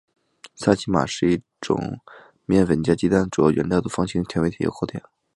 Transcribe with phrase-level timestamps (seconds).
[0.55, 1.77] 萨其马是一种
[2.33, 5.03] 以面粉加鸡蛋为主要原料的方形甜味糕点。